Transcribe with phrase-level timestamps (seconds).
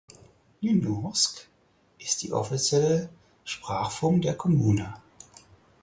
[0.63, 1.47] Nynorsk
[1.99, 3.09] ist die offizielle
[3.43, 4.95] Sprachform der Kommune.